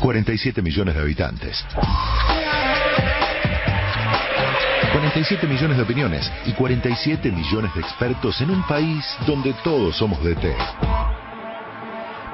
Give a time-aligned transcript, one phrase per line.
[0.00, 1.64] 47 millones de habitantes.
[4.92, 10.22] 47 millones de opiniones y 47 millones de expertos en un país donde todos somos
[10.24, 10.56] de té.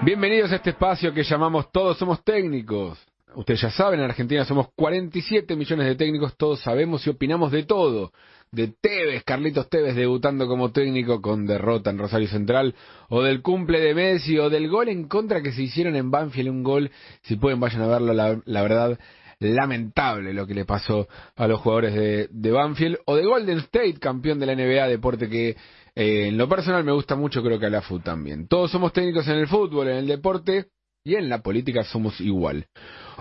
[0.02, 2.98] Bienvenidos a este espacio que llamamos Todos Somos Técnicos.
[3.36, 7.64] Ustedes ya saben, en Argentina somos 47 millones de técnicos, todos sabemos y opinamos de
[7.64, 8.12] todo.
[8.50, 12.74] De Tevez, Carlitos Tevez debutando como técnico con derrota en Rosario Central,
[13.10, 16.48] o del cumple de Messi, o del gol en contra que se hicieron en Banfield,
[16.48, 16.90] un gol,
[17.24, 18.98] si pueden vayan a verlo, la, la verdad,
[19.38, 24.38] lamentable lo que le pasó a los jugadores de, Banfield, o de Golden State, campeón
[24.38, 25.50] de la NBA, deporte que
[25.94, 28.48] eh, en lo personal me gusta mucho, creo que a la FUT también.
[28.48, 30.68] Todos somos técnicos en el fútbol, en el deporte,
[31.06, 32.66] y en la política somos igual.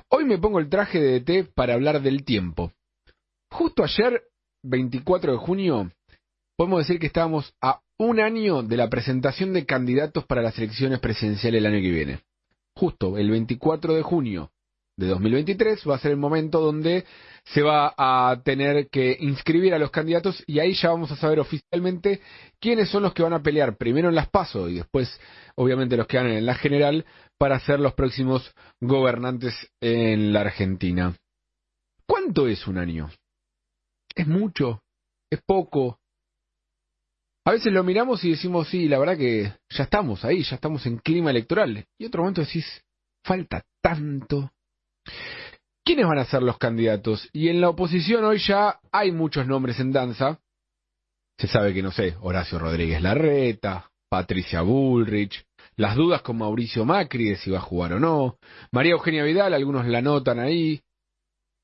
[0.09, 2.71] Hoy me pongo el traje de DT para hablar del tiempo.
[3.51, 4.23] Justo ayer,
[4.63, 5.91] 24 de junio,
[6.57, 10.99] podemos decir que estábamos a un año de la presentación de candidatos para las elecciones
[10.99, 12.19] presidenciales el año que viene.
[12.75, 14.49] Justo el 24 de junio
[14.97, 17.05] de 2023 va a ser el momento donde
[17.43, 21.39] se va a tener que inscribir a los candidatos y ahí ya vamos a saber
[21.39, 22.21] oficialmente
[22.59, 25.19] quiénes son los que van a pelear primero en las PASO y después
[25.55, 27.05] obviamente los que ganan en la general
[27.37, 31.15] para ser los próximos gobernantes en la Argentina.
[32.07, 33.09] ¿Cuánto es un año?
[34.15, 34.81] ¿Es mucho?
[35.29, 35.99] ¿Es poco?
[37.45, 40.85] A veces lo miramos y decimos, sí, la verdad que ya estamos ahí, ya estamos
[40.85, 41.85] en clima electoral.
[41.99, 42.65] Y otro momento decís,
[43.23, 44.51] falta tanto.
[45.83, 47.29] ¿Quiénes van a ser los candidatos?
[47.31, 50.39] Y en la oposición hoy ya hay muchos nombres en danza.
[51.37, 55.45] Se sabe que, no sé, Horacio Rodríguez Larreta, Patricia Bullrich,
[55.75, 58.37] las dudas con Mauricio Macri de si va a jugar o no,
[58.71, 60.81] María Eugenia Vidal, algunos la notan ahí,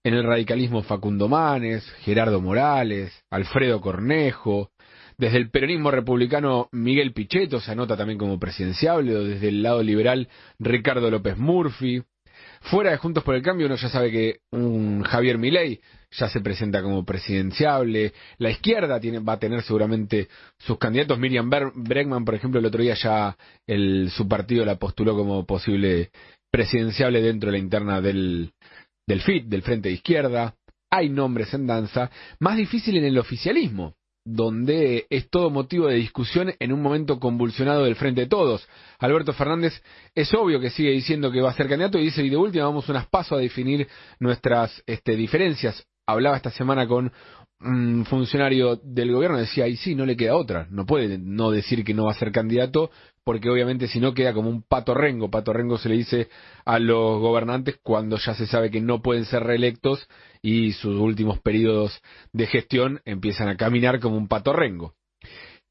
[0.03, 4.71] en el radicalismo Facundo Manes, Gerardo Morales, Alfredo Cornejo,
[5.17, 9.83] desde el peronismo republicano Miguel Pichetto se anota también como presidenciable, o desde el lado
[9.83, 10.27] liberal
[10.59, 12.03] Ricardo López Murphy,
[12.61, 15.81] Fuera de Juntos por el Cambio uno ya sabe que un Javier Milei
[16.11, 18.13] ya se presenta como presidenciable.
[18.37, 20.27] La izquierda tiene, va a tener seguramente
[20.59, 21.17] sus candidatos.
[21.17, 23.35] Miriam Bregman, por ejemplo, el otro día ya
[23.65, 26.11] el, su partido la postuló como posible
[26.51, 28.51] presidenciable dentro de la interna del,
[29.07, 30.55] del FIT, del Frente de Izquierda.
[30.91, 32.11] Hay nombres en danza.
[32.39, 37.83] Más difícil en el oficialismo donde es todo motivo de discusión en un momento convulsionado
[37.83, 38.67] del frente de todos.
[38.99, 39.81] Alberto Fernández
[40.13, 42.65] es obvio que sigue diciendo que va a ser candidato y dice, y de última
[42.65, 43.87] vamos unas pasos a definir
[44.19, 45.85] nuestras este, diferencias.
[46.05, 47.11] Hablaba esta semana con
[47.63, 51.83] un funcionario del gobierno, decía, y sí, no le queda otra, no puede no decir
[51.83, 52.89] que no va a ser candidato,
[53.23, 55.29] porque obviamente si no queda como un pato rengo.
[55.29, 56.29] Pato rengo se le dice
[56.65, 60.07] a los gobernantes cuando ya se sabe que no pueden ser reelectos
[60.41, 62.01] y sus últimos periodos
[62.33, 64.93] de gestión empiezan a caminar como un pato rengo.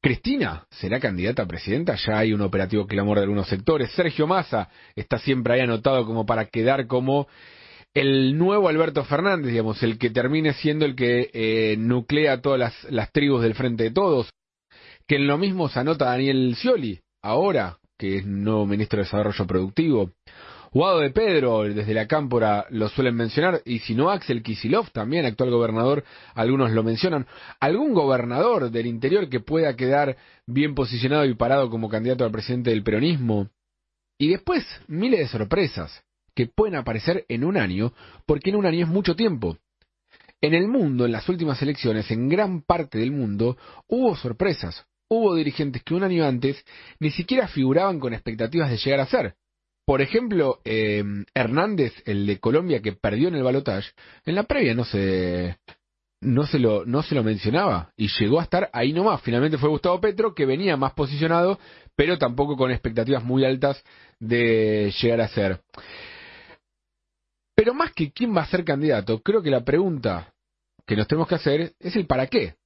[0.01, 3.91] Cristina será candidata a presidenta, ya hay un operativo clamor de algunos sectores.
[3.91, 7.27] Sergio Massa está siempre ahí anotado como para quedar como
[7.93, 12.83] el nuevo Alberto Fernández, digamos, el que termine siendo el que eh, nuclea todas las,
[12.85, 14.29] las tribus del Frente de Todos.
[15.07, 19.47] Que en lo mismo se anota Daniel Scioli, ahora, que es nuevo ministro de Desarrollo
[19.47, 20.11] Productivo.
[20.73, 25.25] Guado de Pedro, desde la Cámpora, lo suelen mencionar, y si no, Axel Kisilov, también
[25.25, 27.27] actual gobernador, algunos lo mencionan.
[27.59, 30.15] ¿Algún gobernador del interior que pueda quedar
[30.47, 33.49] bien posicionado y parado como candidato al presidente del peronismo?
[34.17, 36.03] Y después, miles de sorpresas
[36.33, 37.91] que pueden aparecer en un año,
[38.25, 39.57] porque en un año es mucho tiempo.
[40.39, 43.57] En el mundo, en las últimas elecciones, en gran parte del mundo,
[43.87, 46.63] hubo sorpresas, hubo dirigentes que un año antes
[46.99, 49.35] ni siquiera figuraban con expectativas de llegar a ser.
[49.85, 53.91] Por ejemplo, eh, Hernández, el de Colombia que perdió en el balotaje,
[54.25, 55.57] en la previa no se,
[56.21, 59.21] no se lo, no se lo mencionaba y llegó a estar ahí nomás.
[59.21, 61.59] Finalmente fue Gustavo Petro que venía más posicionado,
[61.93, 63.83] pero tampoco con expectativas muy altas
[64.17, 65.59] de llegar a ser.
[67.53, 70.33] Pero más que quién va a ser candidato, creo que la pregunta
[70.87, 72.60] que nos tenemos que hacer es el para qué.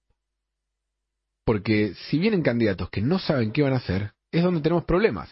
[1.45, 5.29] Porque si vienen candidatos que no saben qué van a hacer, es donde tenemos problemas.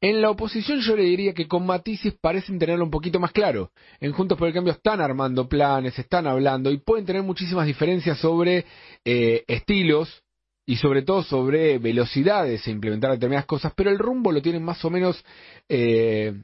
[0.00, 3.70] En la oposición yo le diría que con matices parecen tenerlo un poquito más claro.
[4.00, 8.18] En Juntos por el Cambio están armando planes, están hablando y pueden tener muchísimas diferencias
[8.18, 8.64] sobre
[9.04, 10.22] eh, estilos
[10.66, 14.84] y sobre todo sobre velocidades e implementar determinadas cosas, pero el rumbo lo tienen más
[14.84, 15.24] o menos
[15.68, 16.34] eh,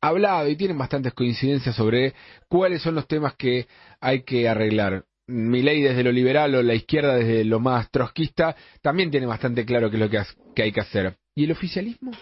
[0.00, 2.14] hablado y tienen bastantes coincidencias sobre
[2.48, 3.66] cuáles son los temas que
[4.00, 8.56] hay que arreglar mi ley desde lo liberal o la izquierda desde lo más trotskista,
[8.82, 11.16] también tiene bastante claro qué es lo que, hay que hacer.
[11.36, 12.12] ¿Y el oficialismo?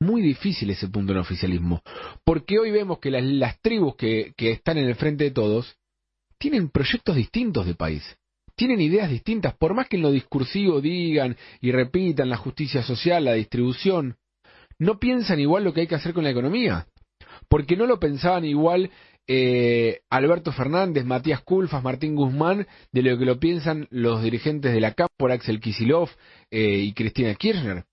[0.00, 1.82] Muy difícil ese punto en el oficialismo,
[2.24, 5.76] porque hoy vemos que las, tribus que, que están en el frente de todos
[6.38, 8.02] tienen proyectos distintos de país,
[8.54, 13.24] tienen ideas distintas, por más que en lo discursivo digan y repitan la justicia social,
[13.24, 14.16] la distribución,
[14.78, 16.86] no piensan igual lo que hay que hacer con la economía.
[17.48, 18.90] porque no lo pensaban igual
[19.28, 24.80] eh, Alberto Fernández, Matías Culfas, Martín Guzmán, de lo que lo piensan los dirigentes de
[24.80, 26.10] la CAP por Axel Kisilov
[26.50, 27.84] eh, y Cristina Kirchner.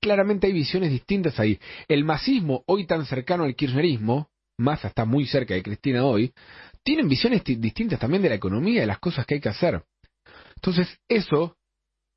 [0.00, 1.58] Claramente hay visiones distintas ahí.
[1.88, 4.28] El masismo, hoy tan cercano al kirchnerismo,
[4.58, 6.32] Massa está muy cerca de Cristina hoy,
[6.82, 9.82] tienen visiones distintas también de la economía, de las cosas que hay que hacer.
[10.56, 11.56] Entonces, eso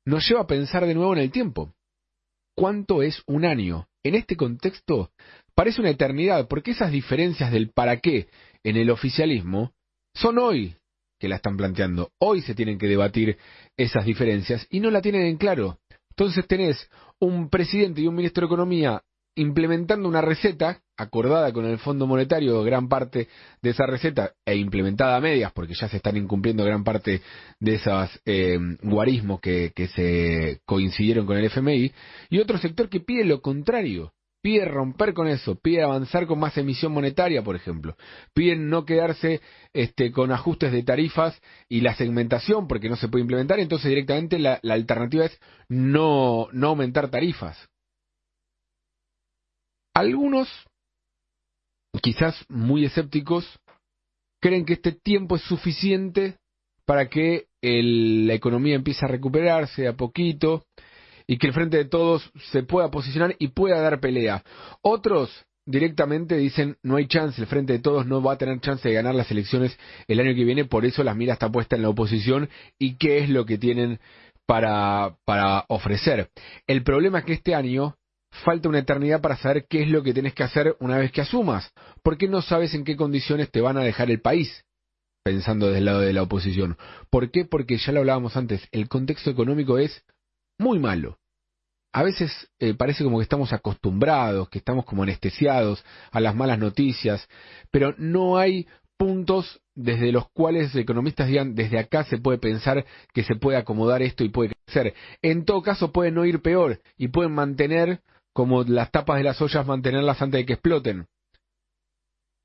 [0.04, 1.72] nos lleva a pensar de nuevo en el tiempo.
[2.54, 3.88] ¿Cuánto es un año?
[4.02, 5.10] En este contexto
[5.54, 8.28] parece una eternidad, porque esas diferencias del para qué
[8.64, 9.72] en el oficialismo
[10.14, 10.76] son hoy
[11.18, 12.10] que la están planteando.
[12.18, 13.38] Hoy se tienen que debatir
[13.76, 15.78] esas diferencias y no la tienen en claro.
[16.10, 16.88] Entonces tenés
[17.20, 19.02] un presidente y un ministro de Economía
[19.38, 23.28] implementando una receta acordada con el Fondo Monetario, gran parte
[23.62, 27.22] de esa receta, e implementada a medias, porque ya se están incumpliendo gran parte
[27.60, 31.92] de esos eh, guarismos que, que se coincidieron con el FMI,
[32.30, 34.12] y otro sector que pide lo contrario,
[34.42, 37.96] pide romper con eso, pide avanzar con más emisión monetaria, por ejemplo,
[38.34, 39.40] piden no quedarse
[39.72, 44.38] este, con ajustes de tarifas y la segmentación, porque no se puede implementar, entonces directamente
[44.38, 45.38] la, la alternativa es
[45.68, 47.68] no, no aumentar tarifas.
[49.94, 50.48] Algunos,
[52.00, 53.44] quizás muy escépticos,
[54.40, 56.36] creen que este tiempo es suficiente
[56.86, 60.64] para que la economía empiece a recuperarse a poquito
[61.28, 64.42] y que el frente de todos se pueda posicionar y pueda dar pelea.
[64.82, 65.30] Otros
[65.66, 68.94] directamente dicen no hay chance, el frente de todos no va a tener chance de
[68.94, 69.78] ganar las elecciones
[70.08, 72.48] el año que viene, por eso la mira está puesta en la oposición
[72.78, 74.00] y qué es lo que tienen
[74.46, 76.30] para, para ofrecer.
[76.66, 77.96] El problema es que este año
[78.30, 81.20] falta una eternidad para saber qué es lo que tienes que hacer una vez que
[81.20, 81.70] asumas,
[82.02, 84.64] porque no sabes en qué condiciones te van a dejar el país,
[85.22, 86.78] pensando desde el lado de la oposición.
[87.10, 87.44] ¿Por qué?
[87.44, 90.02] Porque ya lo hablábamos antes, el contexto económico es
[90.58, 91.18] muy malo.
[91.92, 96.58] A veces eh, parece como que estamos acostumbrados, que estamos como anestesiados a las malas
[96.58, 97.26] noticias,
[97.70, 98.66] pero no hay
[98.98, 102.84] puntos desde los cuales economistas digan desde acá se puede pensar
[103.14, 104.94] que se puede acomodar esto y puede crecer.
[105.22, 108.00] En todo caso puede no ir peor y pueden mantener
[108.34, 111.06] como las tapas de las ollas mantenerlas antes de que exploten.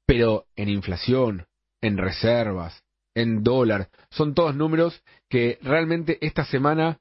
[0.05, 1.47] Pero en inflación,
[1.81, 2.83] en reservas,
[3.15, 6.99] en dólar, son todos números que realmente esta semana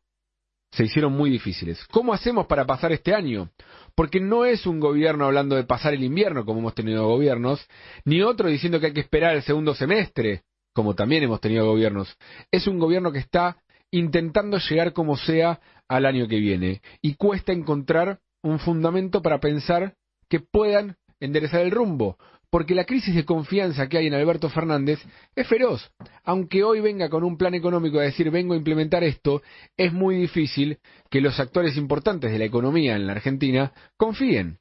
[0.72, 1.84] se hicieron muy difíciles.
[1.90, 3.50] ¿Cómo hacemos para pasar este año?
[3.94, 7.64] Porque no es un gobierno hablando de pasar el invierno, como hemos tenido gobiernos,
[8.04, 10.42] ni otro diciendo que hay que esperar el segundo semestre,
[10.72, 12.16] como también hemos tenido gobiernos.
[12.50, 13.58] Es un gobierno que está
[13.90, 19.94] intentando llegar como sea al año que viene y cuesta encontrar un fundamento para pensar
[20.30, 22.18] que puedan enderezar el rumbo,
[22.50, 25.00] porque la crisis de confianza que hay en Alberto Fernández
[25.34, 25.90] es feroz.
[26.24, 29.40] Aunque hoy venga con un plan económico a decir vengo a implementar esto,
[29.76, 30.78] es muy difícil
[31.08, 34.58] que los actores importantes de la economía en la Argentina confíen.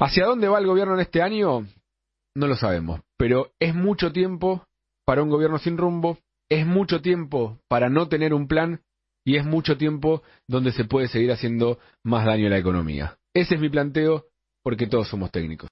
[0.00, 1.66] ¿Hacia dónde va el gobierno en este año?
[2.34, 4.66] No lo sabemos, pero es mucho tiempo
[5.04, 6.18] para un gobierno sin rumbo,
[6.50, 8.80] es mucho tiempo para no tener un plan
[9.24, 13.18] y es mucho tiempo donde se puede seguir haciendo más daño a la economía.
[13.34, 14.26] Ese es mi planteo
[14.66, 15.64] porque todos somos técnicos.